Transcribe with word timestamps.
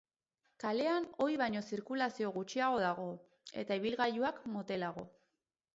Kalean 0.61 1.05
ohi 1.25 1.37
baino 1.41 1.61
zirkulazio 1.73 2.33
gutxiago 2.39 2.81
dago, 2.87 3.07
eta 3.65 3.79
ibilgailuak 3.83 4.43
motelago. 4.57 5.07